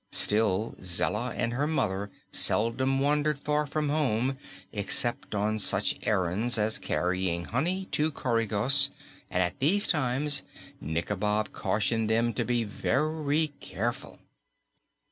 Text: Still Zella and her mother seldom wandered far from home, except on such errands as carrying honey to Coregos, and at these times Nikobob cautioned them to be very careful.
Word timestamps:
Still 0.11 0.75
Zella 0.81 1.31
and 1.37 1.53
her 1.53 1.67
mother 1.67 2.09
seldom 2.31 2.99
wandered 2.99 3.37
far 3.37 3.67
from 3.67 3.89
home, 3.89 4.35
except 4.73 5.35
on 5.35 5.59
such 5.59 5.99
errands 6.07 6.57
as 6.57 6.79
carrying 6.79 7.45
honey 7.45 7.85
to 7.91 8.09
Coregos, 8.09 8.89
and 9.29 9.43
at 9.43 9.59
these 9.59 9.85
times 9.85 10.41
Nikobob 10.81 11.51
cautioned 11.51 12.09
them 12.09 12.33
to 12.33 12.43
be 12.43 12.63
very 12.63 13.49
careful. 13.59 14.17